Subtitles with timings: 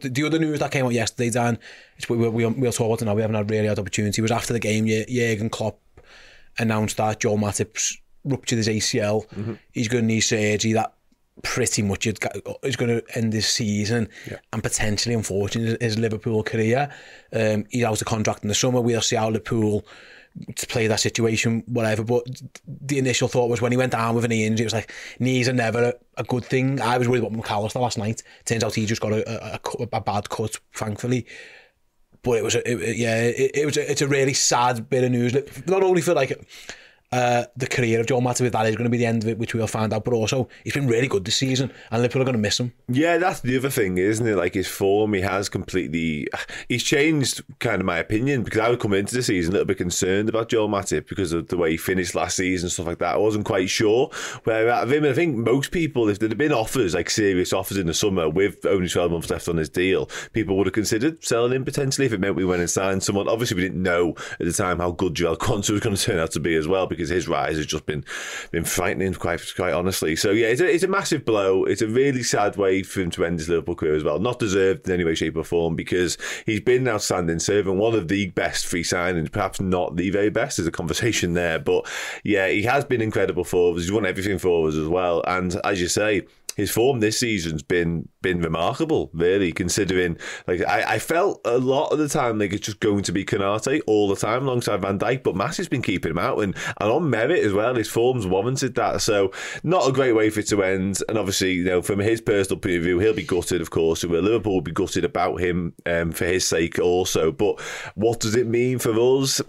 [0.00, 1.58] The, the other news that came out yesterday, Dan,
[1.96, 4.30] it's, we, we, we'll talk about it now, we haven't had really had opportunity, was
[4.30, 5.78] after the game, Jurgen Klopp
[6.58, 9.26] announced that Joe Matip's ruptured his ACL.
[9.28, 9.54] Mm-hmm.
[9.72, 10.72] He's going to need surgery.
[10.72, 10.92] That
[11.42, 12.18] pretty much is
[12.76, 14.38] going to end this season yeah.
[14.52, 16.90] and potentially, unfortunately, his Liverpool career.
[17.32, 18.80] Um, he's out of contract in the summer.
[18.80, 19.86] We'll see how Liverpool
[20.56, 22.04] to play that situation, whatever.
[22.04, 22.24] But
[22.66, 25.48] the initial thought was when he went down with an injury, it was like knees
[25.48, 26.80] are never a, a good thing.
[26.80, 28.22] I was worried about Mac Allister last night.
[28.44, 29.60] Turns out he just got a, a,
[29.92, 31.26] a bad cut, thankfully.
[32.22, 33.76] But it was, a, it, yeah, it, it was.
[33.76, 35.34] A, it's a really sad bit of news.
[35.66, 36.32] Not only for like
[37.12, 39.38] uh, the career of Joe Matip, that is going to be the end of it,
[39.38, 40.04] which we'll find out.
[40.04, 42.72] But also, he's been really good this season, and Liverpool are going to miss him.
[42.88, 44.36] Yeah, that's the other thing, isn't it?
[44.36, 46.28] Like his form, he has completely.
[46.68, 49.66] He's changed, kind of my opinion, because I would come into the season a little
[49.66, 52.86] bit concerned about Joe Matip because of the way he finished last season and stuff
[52.86, 53.14] like that.
[53.14, 54.10] I wasn't quite sure
[54.44, 55.04] where out of him.
[55.04, 57.94] And I think most people, if there had been offers, like serious offers in the
[57.94, 61.64] summer with only 12 months left on his deal, people would have considered selling him
[61.64, 63.28] potentially if it meant we went and signed someone.
[63.28, 66.18] Obviously, we didn't know at the time how good Jarell Quansah was going to turn
[66.18, 68.04] out to be as well because his rise has just been
[68.50, 70.16] been frightening, quite quite honestly.
[70.16, 71.64] So yeah, it's a, it's a massive blow.
[71.64, 74.18] It's a really sad way for him to end his Liverpool career as well.
[74.18, 77.94] Not deserved in any way, shape, or form because he's been an outstanding servant, one
[77.94, 80.56] of the best free signings, perhaps not the very best.
[80.56, 81.86] There's a conversation there, but
[82.24, 83.82] yeah, he has been incredible for us.
[83.82, 87.62] He's won everything for us as well, and as you say his form this season's
[87.62, 92.52] been been remarkable, really, considering like I, I felt a lot of the time like
[92.52, 95.82] it's just going to be Konate all the time alongside Van Dijk, but Massey's been
[95.82, 97.74] keeping him out and, and on merit as well.
[97.74, 99.02] His form's warranted that.
[99.02, 101.00] So not a great way for it to end.
[101.08, 104.02] And obviously, you know, from his personal point of view, he'll be gutted, of course.
[104.02, 107.32] Liverpool will be gutted about him um, for his sake also.
[107.32, 107.60] But
[107.94, 109.42] what does it mean for us?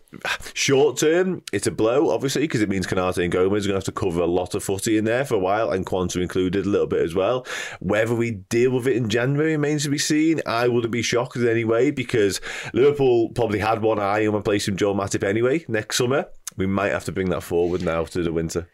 [0.54, 3.84] Short term, it's a blow, obviously, because it means Konate and Gomez are to have
[3.86, 6.70] to cover a lot of footy in there for a while, and Quansah included a
[6.70, 7.46] little bit bit as well.
[7.80, 10.42] Whether we deal with it in January remains to be seen.
[10.46, 12.42] I wouldn't be shocked in any way because
[12.74, 16.26] Liverpool probably had one eye on replacing Joel Matip anyway next summer.
[16.56, 18.68] We might have to bring that forward now to the winter.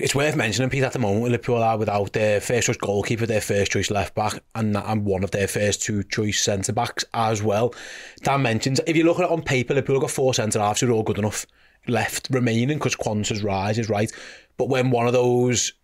[0.00, 3.42] It's worth mentioning, Pete, at the moment, Liverpool are without their first choice goalkeeper, their
[3.42, 7.42] first choice left back, and, and one of their first two choice centre backs as
[7.42, 7.74] well.
[8.22, 10.88] Dan mentions, if you look at it on paper, Liverpool got four centre halves who
[10.88, 11.46] are all good enough
[11.88, 14.10] left remaining because Quansah's rise is right.
[14.56, 15.74] But when one of those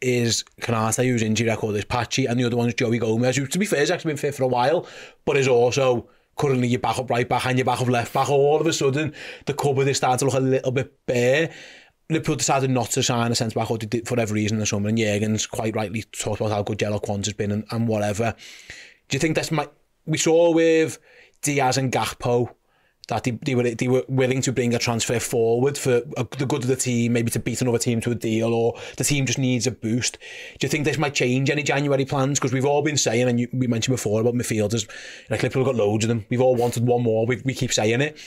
[0.00, 3.58] is Kanata, who's injury record is Patchy, and the other one's Joey Gomez, who, to
[3.58, 4.86] be fair, has actually been fit for a while,
[5.24, 8.30] but is also currently your back up right back and your backup left back.
[8.30, 9.12] All of a sudden,
[9.46, 11.50] the cupboard is starting to look a little bit bare.
[12.10, 13.68] Liverpool decided not to sign a centre back
[14.06, 16.98] for every reason in the summer, and Jurgen's quite rightly talked about how good Jello
[16.98, 18.34] Quant has been and, and whatever.
[19.08, 19.68] Do you think that's my.
[20.06, 20.98] We saw with
[21.42, 22.54] Diaz and Gakpo
[23.08, 26.46] that they, they, were they were willing to bring a transfer forward for a, the
[26.46, 29.26] good of the team, maybe to beat another team to a deal, or the team
[29.26, 30.18] just needs a boost.
[30.58, 32.38] Do you think this might change any January plans?
[32.38, 34.88] Because we've all been saying, and you, we mentioned before about midfielders,
[35.30, 36.26] like Liverpool got loads of them.
[36.28, 37.26] We've all wanted one more.
[37.26, 38.18] We, we keep saying it.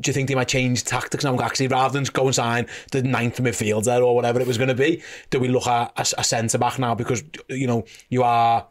[0.00, 3.02] Do you think they might change tactics now, actually, rather than go and sign the
[3.02, 5.02] ninth midfielder or whatever it was going to be?
[5.30, 8.66] Do we look at a, a centre back now because you know you are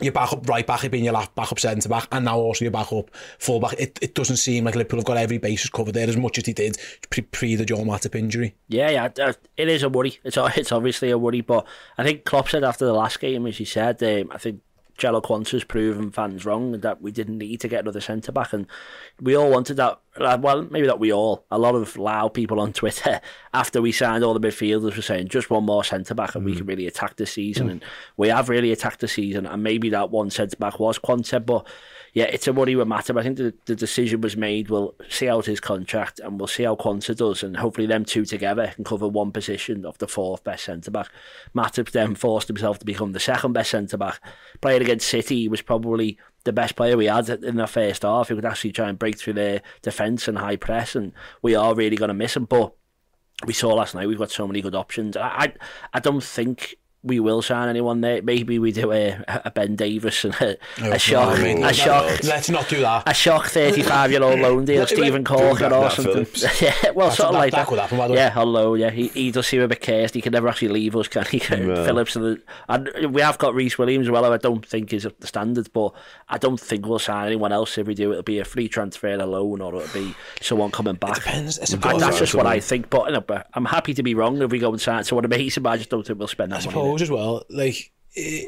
[0.00, 3.10] your backup right back being your left backup centre back and now also your backup
[3.38, 3.74] full back.
[3.78, 6.46] It, it doesn't seem like Liverpool have got every basis covered there as much as
[6.46, 6.76] he did
[7.10, 8.56] pre, pre the Joel Matip injury.
[8.68, 10.18] Yeah yeah uh, it is a worry.
[10.24, 11.66] It's, it's obviously a worry but
[11.96, 14.62] I think Klopp said after the last game as he said um, I think
[14.98, 18.66] Jarell Quansah's proven fans wrong that we didn't need to get another centre back and
[19.20, 22.72] we all wanted that well, maybe not we all, a lot of loud people on
[22.72, 23.20] Twitter
[23.54, 26.46] after we signed all the midfielders were saying just one more centre back and mm.
[26.46, 27.66] we can really attack the season.
[27.66, 27.70] Mm.
[27.70, 27.84] And
[28.16, 31.66] we have really attacked the season, and maybe that one centre back was Quansah, but
[32.14, 33.18] yeah, it's a worry with Matip.
[33.18, 34.70] I think the, the decision was made.
[34.70, 38.24] We'll see out his contract and we'll see how Quansah does, and hopefully them two
[38.24, 41.10] together can cover one position of the fourth best centre back.
[41.56, 44.20] Matip then forced himself to become the second best centre back.
[44.60, 48.28] Playing against City, he was probably the best player we had in the first half.
[48.28, 51.12] He could actually try and break through their defence and high press, and
[51.42, 52.44] we are really going to miss him.
[52.44, 52.74] But
[53.46, 55.16] we saw last night we've got so many good options.
[55.16, 55.52] I I,
[55.94, 58.22] I don't think we will sign anyone there.
[58.22, 62.24] Maybe we do a, a Ben Davies and a, oh, a shock, a shock.
[62.24, 63.02] Let's not do that.
[63.06, 66.26] A shock thirty-five-year-old loan deal, Stephen Caulker or something.
[66.60, 67.66] yeah, well, That's sort of like that.
[67.66, 68.90] Could happen, yeah, hello, yeah.
[68.90, 70.14] He, he does seem a bit cursed.
[70.14, 71.42] He can never actually leave us, can he?
[71.64, 71.84] No.
[71.84, 74.30] Phillips and, the, and we have got Rhys Williams as well.
[74.30, 75.94] I don't think is up the standards, but
[76.28, 77.78] I don't think we'll sign anyone else.
[77.78, 80.96] If we do, it'll be a free transfer, a loan, or it'll be someone coming
[80.96, 81.18] back.
[81.18, 81.58] It depends.
[81.58, 82.90] It's that's just what I think.
[82.90, 85.62] But you know, I'm happy to be wrong if we go and sign someone amazing.
[85.62, 86.93] But I just don't think we'll spend that I money.
[86.93, 88.44] I suppose as well, like Eh,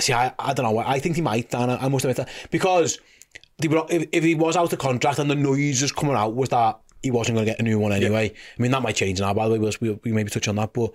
[0.00, 0.78] see, I, I don't know.
[0.78, 1.70] I think he might, Dan.
[1.70, 2.98] I must admit that because
[3.68, 6.48] were, if, if he was out of contract and the noise was coming out was
[6.48, 8.30] that he wasn't going to get a new one anyway.
[8.32, 8.40] Yeah.
[8.58, 9.34] I mean, that might change now.
[9.34, 10.92] By the way, we'll, we we maybe touch on that, but.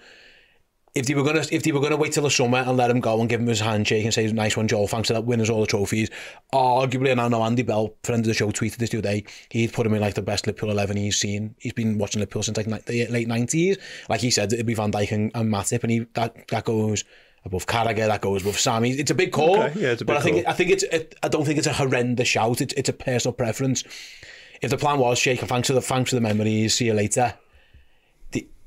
[0.98, 3.00] If they were gonna, if they were gonna wait till the summer and let him
[3.00, 4.88] go and give him his handshake and say, "Nice one, Joel.
[4.88, 5.26] Thanks for that.
[5.26, 6.10] Winners all the trophies."
[6.54, 9.26] Arguably, and I know Andy Bell, friend of the show, tweeted this the other day.
[9.50, 11.56] He'd put him in like the best Liverpool eleven he's seen.
[11.60, 13.78] He's been watching Liverpool since like the late nineties.
[14.10, 17.04] Like he said, it'd be Van Dijk and, and Matip, and he that that goes
[17.46, 18.92] above Carragher, that goes above Sammy.
[18.92, 20.52] It's a big call, okay, yeah, it's a big but I think call.
[20.52, 22.62] I think it's it, I don't think it's a horrendous shout.
[22.62, 23.84] It's it's a personal preference.
[24.62, 26.94] If the plan was shake and thanks for the thanks for the memories, see you
[26.94, 27.36] later.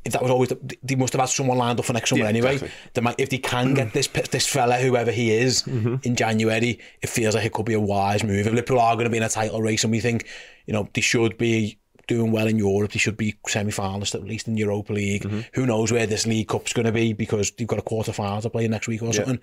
[0.05, 2.23] If that was always, the, they must have had someone lined up for next summer
[2.23, 2.55] yeah, anyway.
[2.55, 2.79] Exactly.
[2.95, 5.97] They might, if they can get this this fella, whoever he is, mm-hmm.
[6.03, 8.47] in January, it feels like it could be a wise move.
[8.47, 10.27] If Liverpool are going to be in a title race, and we think,
[10.67, 11.80] you know, they should be
[12.11, 12.91] doing well in Europe.
[12.91, 15.23] They should be semi-finalists at least in Europa League.
[15.23, 15.41] Mm-hmm.
[15.55, 18.43] Who knows where this League Cup's going to be because they've got a quarter final
[18.43, 19.13] to play next week or yeah.
[19.13, 19.39] something.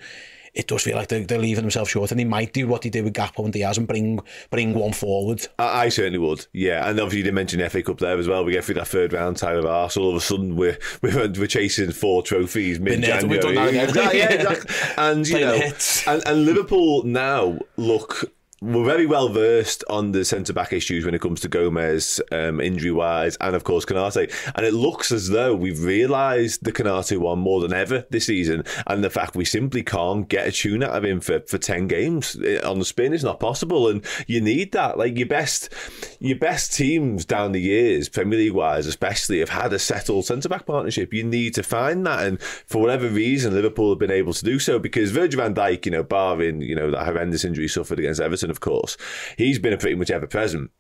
[0.53, 2.89] It does feel like they're, they're leaving themselves short, and they might do what they
[2.89, 4.19] did with Gakpo and Diaz and bring
[4.49, 5.47] bring one forward.
[5.59, 6.89] I, I certainly would, yeah.
[6.89, 8.43] And obviously, you mentioned FA Cup there as well.
[8.43, 10.07] We get through that third round time of Arsenal.
[10.07, 13.53] All of a sudden, we're we're, we're chasing four trophies mid January.
[13.53, 14.75] yeah, exactly.
[14.97, 15.61] And you know,
[16.07, 21.13] and, and Liverpool now look we're very well versed on the centre back issues when
[21.13, 24.33] it comes to Gomez, um, injury wise, and of course Konate.
[24.55, 28.63] And it looks as though we've realised the Konate one more than ever this season,
[28.87, 31.87] and the fact we simply can't get a tune out of him for, for ten
[31.87, 33.89] games eh, on the spin is not possible.
[33.89, 34.97] And you need that.
[34.97, 35.71] Like your best,
[36.19, 40.49] your best teams down the years, Premier League wise, especially, have had a settled centre
[40.49, 41.13] back partnership.
[41.13, 44.57] You need to find that, and for whatever reason, Liverpool have been able to do
[44.57, 48.19] so because Virgil Van Dijk, you know, barring you know that horrendous injury suffered against
[48.19, 48.97] Everton of course,
[49.37, 50.71] he's been a pretty much ever present.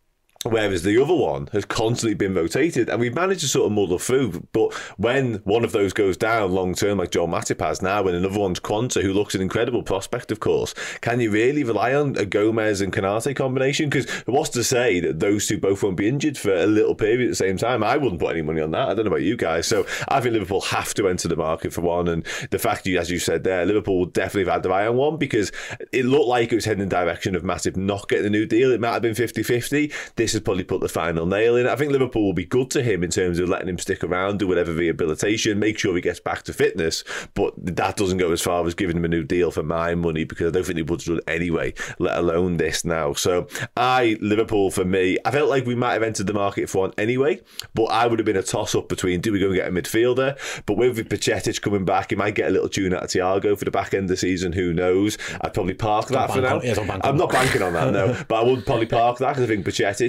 [0.43, 3.99] Whereas the other one has constantly been rotated, and we've managed to sort of muddle
[3.99, 4.47] through.
[4.51, 8.15] But when one of those goes down long term, like Joel Matip has now, and
[8.15, 12.15] another one's Quansah, who looks an incredible prospect, of course, can you really rely on
[12.17, 13.89] a Gomez and Konate combination?
[13.89, 17.21] Because what's to say that those two both won't be injured for a little period
[17.21, 17.83] at the same time?
[17.83, 18.89] I wouldn't put any money on that.
[18.89, 19.67] I don't know about you guys.
[19.67, 22.07] So I think Liverpool have to enter the market for one.
[22.07, 24.87] And the fact, you, as you said there, Liverpool would definitely have had their eye
[24.87, 25.51] on one because
[25.91, 28.45] it looked like it was heading in the direction of Matip not getting a new
[28.45, 28.71] deal.
[28.71, 29.91] It might have been 50 50.
[30.27, 31.67] This has probably put the final nail in.
[31.67, 34.39] I think Liverpool will be good to him in terms of letting him stick around,
[34.39, 37.05] do whatever rehabilitation, make sure he gets back to fitness.
[37.33, 40.25] But that doesn't go as far as giving him a new deal for my money
[40.25, 43.13] because I don't think he would have done anyway, let alone this now.
[43.13, 43.47] So
[43.77, 46.93] I, Liverpool for me, I felt like we might have entered the market for one
[46.97, 47.39] anyway,
[47.73, 49.71] but I would have been a toss up between do we go and get a
[49.71, 50.37] midfielder?
[50.65, 53.63] But with Bajcetic coming back, he might get a little tune out of Thiago for
[53.63, 54.51] the back end of the season.
[54.51, 55.17] Who knows?
[55.39, 56.59] I'd probably park that for now.
[56.59, 58.21] On, I'm not banking on that, no.
[58.27, 59.63] but I would probably park that because I think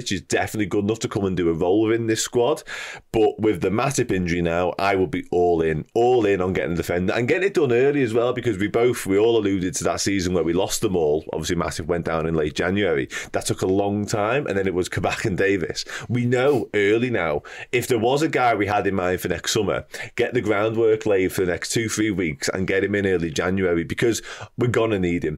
[0.09, 2.63] Bajcetic is definitely good enough to come and do a role within this squad.
[3.11, 6.73] But with the Matip injury now, I will be all in, all in on getting
[6.73, 9.73] a defender and getting it done early as well because we both, we all alluded
[9.75, 11.25] to that season where we lost them all.
[11.33, 13.07] Obviously, Matip went down in late January.
[13.31, 15.85] That took a long time, and then it was Kabak and Davies.
[16.07, 19.53] We know early now, if there was a guy we had in mind for next
[19.53, 19.85] summer,
[20.15, 23.31] get the groundwork laid for the next two, three weeks and get him in early
[23.31, 24.21] January because
[24.57, 25.37] we're going to need him.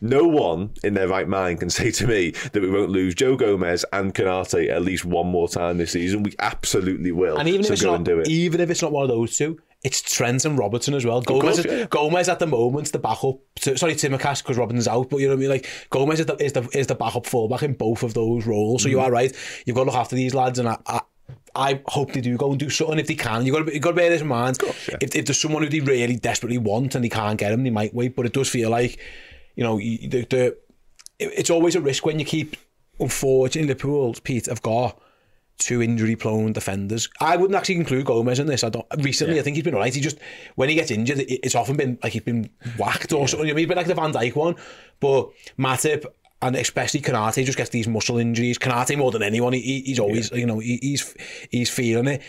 [0.00, 3.36] No one in their right mind can say to me that we won't lose Joe
[3.36, 6.22] Gomez and Konate at least one more time this season.
[6.22, 7.36] We absolutely will.
[7.38, 8.28] And even so if it's go not, and do it.
[8.28, 11.22] even if it's not one of those two, it's Trent and Robertson as well.
[11.22, 11.86] Gomez, course, yeah.
[11.86, 13.36] Gomez at the moment, the backup.
[13.60, 15.50] To, sorry, Tsimikas because Robertson's out, but you know what I mean.
[15.50, 18.82] Like Gomez is the is the, is the backup fullback in both of those roles.
[18.82, 18.98] So Mm-hmm.
[18.98, 19.34] you are right.
[19.64, 20.76] You've got to look after these lads, and I.
[20.86, 21.00] I
[21.56, 23.44] I hope they do go and do something if they can.
[23.44, 24.58] You've got to, you got to bear this in mind.
[24.62, 24.96] yeah.
[25.00, 27.70] if, if there's someone who they really desperately want and they can't get him, they
[27.70, 28.14] might wait.
[28.14, 29.00] But it does feel like,
[29.60, 30.56] you know, the, the
[31.18, 32.56] it's always a risk when you keep.
[32.98, 34.98] Unfortunately, Liverpool, Pete, have got
[35.58, 37.10] two injury prone defenders.
[37.20, 38.64] I wouldn't actually include Gomez in this.
[38.64, 39.94] I don't recently I think he's been alright.
[39.94, 40.16] He just
[40.54, 42.48] when he gets injured, it's often been like he's been
[42.78, 43.48] whacked or something.
[43.48, 44.54] I mean, he's been like the Van Dijk one.
[44.98, 46.06] But Matip
[46.42, 48.58] and especially Konate just gets these muscle injuries.
[48.58, 49.52] Konate more than anyone.
[49.52, 51.14] He, he- he's always you know, he, he's
[51.50, 52.22] he's feeling it.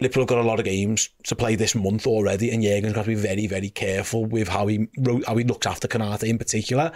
[0.00, 3.02] Liverpool have got a lot of games to play this month already, and Jurgen's got
[3.02, 6.38] to be very, very careful with how he ro- how he looks after Konate in
[6.38, 6.92] particular.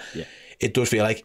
[0.60, 1.24] It does feel like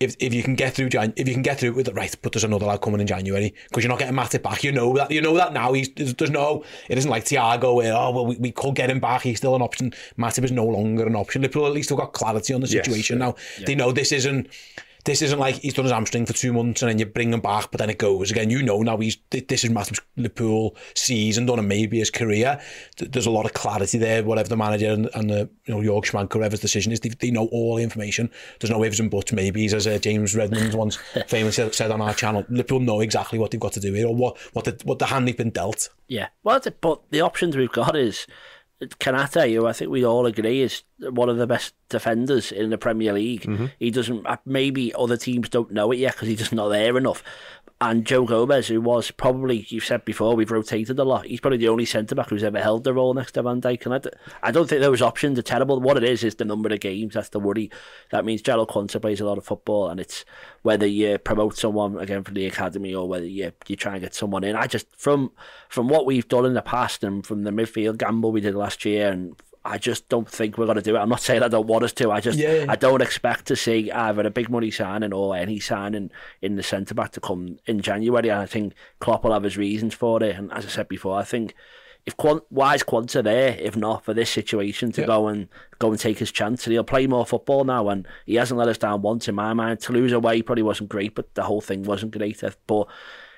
[0.00, 2.12] if if you can get through Jan, if you can get through with it right,
[2.22, 4.64] but there's another lad coming in January because you're not getting Matip back.
[4.64, 5.72] You know that you know that now.
[5.72, 6.64] He's there's, no.
[6.88, 9.22] It isn't like Thiago where oh well we, we could get him back.
[9.22, 9.92] He's still an option.
[10.18, 11.42] Matip is no longer an option.
[11.42, 13.26] Liverpool at least have got clarity on the Yes, situation yeah.
[13.26, 13.34] now.
[13.64, 14.48] They know this isn't.
[15.04, 17.40] This isn't like he's done his hamstring for two months and then you bring him
[17.40, 18.50] back, but then it goes again.
[18.50, 22.60] You know now he's this is Matip's Liverpool season done and maybe his career.
[22.98, 24.22] There's a lot of clarity there.
[24.22, 27.30] Whatever the manager and, and the you know Jorg Schmadtke, whoever's decision is, they, they
[27.30, 28.30] know all the information.
[28.60, 32.14] There's no ifs and buts, maybes, as uh, James Redmond once famously said, on our
[32.14, 32.44] channel.
[32.48, 35.06] Liverpool know exactly what they've got to do here or what what the what the
[35.06, 35.88] hand they've been dealt.
[36.08, 36.28] Yeah.
[36.44, 38.26] Well, the- but the options we've got is
[39.00, 42.78] Konate, who I think we all agree is one of the best defenders in the
[42.78, 43.48] Premier League.
[43.78, 46.96] He doesn't, uh, maybe other teams don't know it yet because he's just not there
[46.96, 47.22] enough.
[47.84, 51.26] And Joe Gomez, who was probably, you've said before, we've rotated a lot.
[51.26, 53.86] He's probably the only centre back who's ever held the role next to Van Dijk.
[53.86, 54.08] And
[54.40, 55.80] I, don't think those options are terrible.
[55.80, 57.14] What it is, is the number of games.
[57.14, 57.72] That's the worry.
[58.12, 60.24] That means Jarell Quansah plays a lot of football, and it's
[60.62, 64.14] whether you promote someone again from the academy or whether you, you try and get
[64.14, 64.54] someone in.
[64.54, 65.32] I just, from
[65.68, 68.84] from what we've done in the past and from the midfield gamble we did last
[68.84, 70.98] year, and I just don't think we're going to do it.
[70.98, 72.10] I'm not saying I don't want us to.
[72.10, 72.66] I just Yeah.
[72.68, 76.62] I don't expect to see either a big money signing or any signing in the
[76.62, 78.28] centre back to come in January.
[78.28, 80.36] And I think Klopp will have his reasons for it.
[80.36, 81.54] And as I said before, I think
[82.04, 85.46] if Quant, why is Quansah there if not for this situation to go and
[85.78, 86.66] go and take his chance?
[86.66, 89.54] And he'll play more football now, and he hasn't let us down once in my
[89.54, 89.78] mind.
[89.78, 92.42] Toulouse away probably wasn't great, but the whole thing wasn't great.
[92.66, 92.88] But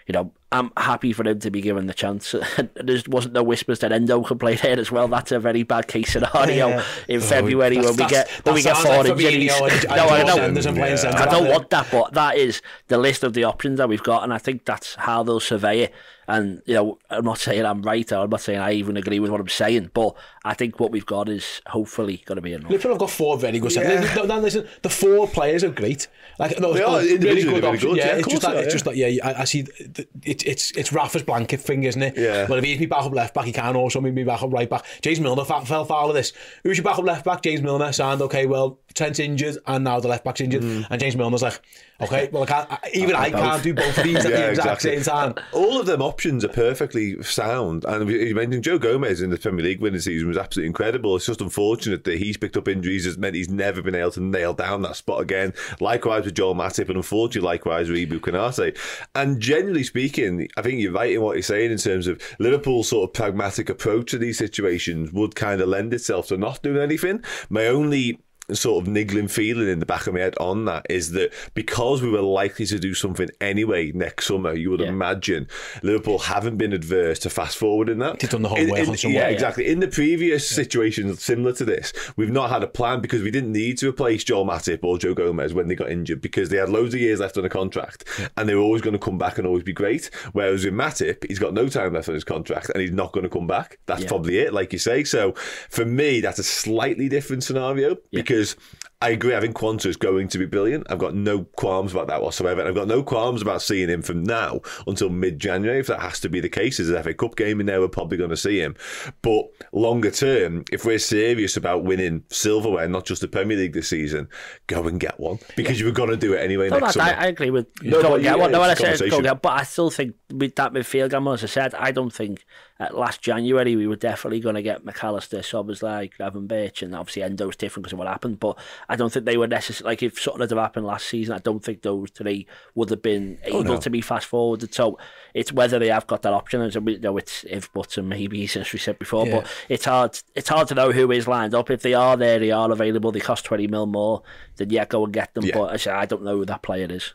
[0.06, 2.32] you know, I'm happy for him to be given the chance.
[2.74, 5.08] there wasn't no whispers that Endo could play there as well.
[5.08, 6.84] That's a very bad case scenario Yeah.
[7.08, 9.52] in Oh, February when we get when we get sounds like four injuries.
[9.88, 10.36] No, I and know.
[10.36, 11.16] Henderson playing Yeah.
[11.22, 14.22] I don't want that, but that is the list of the options that we've got,
[14.24, 15.94] and I think that's how they'll survey it.
[16.26, 19.20] And you know, I'm not saying I'm right, or I'm not saying I even agree
[19.20, 20.14] with what I'm saying, but
[20.44, 22.70] I think what we've got is hopefully going to be enough.
[22.70, 24.14] Liverpool have got four very good centres.
[24.16, 26.08] No, no, listen, the four players are great.
[26.38, 28.54] Like no, They it's are good, individually good, Yeah, yeah, of it's just course that.
[28.54, 28.96] they It's are, just that.
[28.96, 29.62] Yeah, I, I see.
[29.64, 32.16] th- It's it's it's Rafa's blanket thing, isn't it?
[32.16, 32.46] Yeah.
[32.48, 34.52] Well, if he's me back up left back, he can also be me back up
[34.52, 34.84] right back.
[35.02, 36.32] James Milner fa- fell foul of this.
[36.62, 37.42] Who's your back up left back?
[37.42, 37.92] James Milner.
[37.92, 38.22] Signed.
[38.22, 40.86] Okay, well, Trent's injured, and now the left back's injured, mm.
[40.90, 41.60] and James Milner's like,
[42.00, 42.72] okay, well, I can't.
[42.72, 45.02] I, even I can't do both of these at the exact exactly.
[45.02, 45.44] same time.
[45.52, 47.84] All of them options are perfectly sound.
[47.84, 51.16] And you mentioned Joe Gomez in the Premier League winning season was absolutely incredible.
[51.16, 54.20] It's just unfortunate that he's picked up injuries has meant he's never been able to
[54.20, 55.52] nail down that spot again.
[55.80, 58.76] Likewise with Joel Matip, and unfortunately, likewise with Ibou Konate.
[59.14, 62.88] And generally speaking, I think you're right in what you're saying in terms of Liverpool's
[62.88, 66.82] sort of pragmatic approach to these situations would kind of lend itself to not doing
[66.82, 67.22] anything.
[67.48, 68.18] My only
[68.52, 72.02] sort of niggling feeling in the back of my head on that is that because
[72.02, 74.88] we were likely to do something anyway next summer, you would Yeah.
[74.88, 75.48] imagine
[75.82, 78.20] Liverpool haven't been adverse to fast forwarding that.
[78.20, 79.66] They've done the whole In- way in- on some Yeah, exactly.
[79.66, 83.52] In the previous situations similar to this, we've not had a plan because we didn't
[83.52, 86.68] need to replace Joel Matip or Joe Gomez when they got injured because they had
[86.68, 88.04] loads of years left on a contract
[88.36, 90.10] and they were always going to come back and always be great.
[90.32, 93.24] Whereas with Matip, he's got no time left on his contract and he's not going
[93.24, 93.78] to come back.
[93.86, 94.08] That's Yeah.
[94.08, 95.04] probably it, like you say.
[95.04, 95.32] So
[95.70, 98.56] for me, that's a slightly different scenario because because
[99.04, 99.36] I agree.
[99.36, 100.86] I think Quansah is going to be brilliant.
[100.88, 102.60] I've got no qualms about that whatsoever.
[102.62, 105.78] And I've got no qualms about seeing him from now until mid January.
[105.78, 107.88] If that has to be the case, there's an FA Cup game in there, we're
[107.88, 108.74] probably going to see him.
[109.20, 113.88] But longer term, if we're serious about winning silverware, not just the Premier League this
[113.88, 114.26] season,
[114.68, 117.02] go and get one because you were going to do it anyway No, next no,
[117.02, 117.20] I, summer.
[117.20, 118.52] I agree with No, go but and get yeah, one.
[118.52, 121.46] No, I said go get, but I still think with that midfield game, as I
[121.46, 122.46] said, I don't think
[122.80, 127.56] at last January we were definitely going to get McAllister, Szoboszlai, Gravenberch, and obviously Endo's
[127.56, 128.40] different because of what happened.
[128.40, 128.58] But
[128.88, 129.86] I don't think they were necessary.
[129.86, 133.38] Like if something had happened last season, I don't think those three would have been
[133.46, 133.80] oh, able no.
[133.80, 134.74] to be fast forwarded.
[134.74, 134.98] So
[135.32, 136.60] it's whether they have got that option.
[136.60, 139.40] And so we you know it's if buts and maybe since we said before, Yeah.
[139.40, 140.18] but it's hard.
[140.34, 141.70] It's hard to know who is lined up.
[141.70, 143.12] If they are there, they are available.
[143.12, 144.22] They cost twenty mil more.
[144.56, 145.44] Then yeah, go and get them.
[145.44, 145.54] Yeah.
[145.58, 147.12] But I say I don't know who that player is.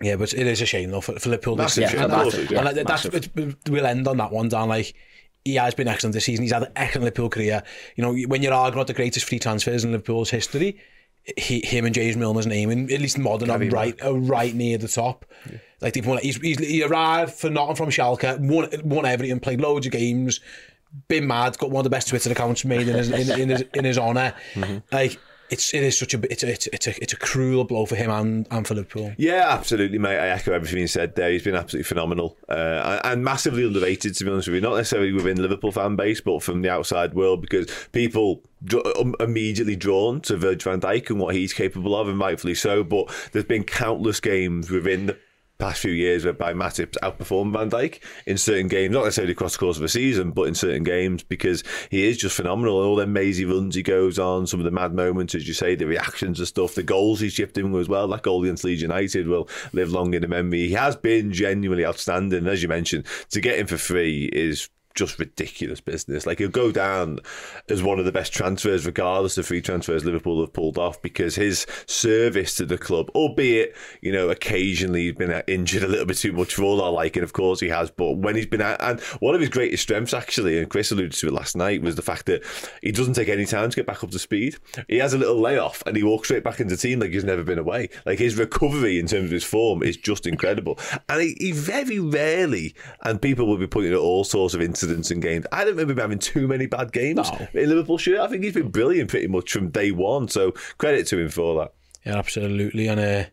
[0.00, 1.56] Yeah, but it is a shame though for, for Liverpool.
[1.56, 4.30] this Massive shame, And of that- course and yeah, that's, it's- we'll end on that
[4.32, 4.68] one, Dan.
[4.68, 4.94] Like
[5.44, 6.42] he has been excellent this season.
[6.44, 7.62] He's had an excellent Liverpool career.
[7.96, 10.78] You know, when you're arguing about the greatest free transfers in Liverpool's history,
[11.36, 14.54] he, him and James Milner's name, in, at least modern, are right, are uh, right
[14.54, 15.24] near the top.
[15.80, 19.60] Like they've won, he's, he's he arrived for Nottingham from Schalke, won, won everything, played
[19.60, 20.40] loads of games,
[21.08, 23.64] been mad, got one of the best Twitter accounts made in his in, in his
[23.74, 24.34] in his honor.
[24.54, 24.78] Mm-hmm.
[24.90, 25.18] Like
[25.52, 28.10] it's it is such a it's a, it's a, it's a cruel blow for him
[28.10, 29.12] and and for Liverpool.
[29.18, 30.18] Yeah, absolutely, mate.
[30.18, 31.30] I echo everything you said there.
[31.30, 34.60] He's been absolutely phenomenal uh, and massively underrated, to be honest with you.
[34.62, 38.42] Not necessarily within Liverpool fan base, but from the outside world, because people
[38.98, 42.82] um, immediately drawn to Virgil van Dijk and what he's capable of, and rightfully so.
[42.82, 45.18] But there's been countless games within the
[45.62, 49.60] past few years whereby Matip's outperformed Van Dijk in certain games, not necessarily across the
[49.60, 52.82] course of a season, but in certain games because he is just phenomenal.
[52.82, 55.76] All them mazy runs he goes on, some of the mad moments, as you say,
[55.76, 58.08] the reactions and stuff, the goals he's chipped in as well.
[58.08, 60.66] That goal against Leeds United will live long in the memory.
[60.66, 62.40] He has been genuinely outstanding.
[62.40, 66.26] And as you mentioned, to get him for free is just ridiculous business.
[66.26, 67.18] Like he'll go down
[67.68, 71.36] as one of the best transfers, regardless of free transfers Liverpool have pulled off, because
[71.36, 76.06] his service to the club, albeit you know occasionally he's been uh, injured a little
[76.06, 77.90] bit too much for all our liking, of course he has.
[77.90, 81.12] But when he's been out, and one of his greatest strengths actually, and Chris alluded
[81.12, 82.42] to it last night, was the fact that
[82.82, 84.56] he doesn't take any time to get back up to speed.
[84.88, 87.24] He has a little layoff and he walks straight back into the team like he's
[87.24, 87.88] never been away.
[88.06, 91.98] Like his recovery in terms of his form is just incredible, and he, he very
[91.98, 95.46] rarely, and people will be pointing at all sorts of incidents in games.
[95.52, 98.20] I don't remember him having too many bad games in Liverpool shirt.
[98.20, 100.28] I think he's been brilliant pretty much from day one.
[100.28, 101.72] So credit to him for that.
[102.04, 102.88] Yeah, absolutely.
[102.88, 103.24] And uh,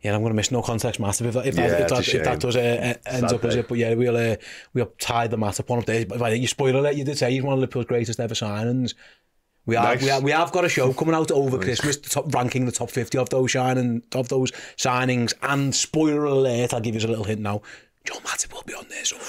[0.00, 2.14] yeah, I'm going to miss no context massive if that, if that, Yeah, if that,
[2.14, 3.68] if that does uh, uh, Sad up as it.
[3.68, 4.36] But yeah, we'll uh,
[4.72, 6.06] we'll tie the matter up one of days.
[6.06, 8.20] But if I think you spoiler it, you did say he's one of Liverpool's greatest
[8.20, 8.94] ever signings.
[9.66, 10.02] We are, Nice.
[10.02, 12.72] we, are, we have got a show coming out over Christmas, the top, ranking the
[12.72, 15.34] top 50 of those shining, of those signings.
[15.42, 17.62] And spoiler alert, I'll give you a little hint now.
[18.04, 19.26] Joe Matip will be on there somewhere.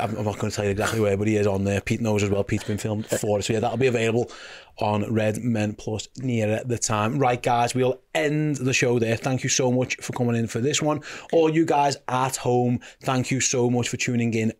[0.00, 1.80] I'm, I'm not going to tell you exactly where, but he is on there.
[1.80, 2.44] Pete knows as well.
[2.44, 3.42] Pete's been filmed for it.
[3.42, 4.30] So yeah, that'll be available
[4.78, 7.18] on Red Men Plus near the time.
[7.18, 9.16] Right, guys, we'll end the show there.
[9.16, 11.00] Thank you so much for coming in for this one.
[11.32, 14.52] All you guys at home, thank you so much for tuning in